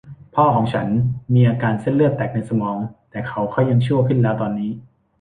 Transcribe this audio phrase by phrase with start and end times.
[0.35, 0.87] พ่อของฉัน
[1.33, 2.77] มีอาการเส้นเลือดแตกในสมอง
[3.11, 4.71] แต่เขาค่อยยังชั่วขึ้นแล้วตอนนี้